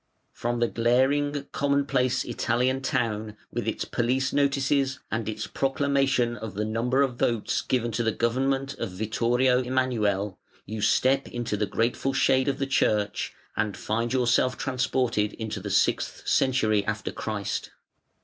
[0.33, 6.65] From the glaring, commonplace Italian town with its police notices and its proclamation of the
[6.65, 12.13] number of votes given to the government of Vittorio Emmanuele, you step into the grateful
[12.13, 17.69] shade of the church and find yourself transported into the sixth century after Christ.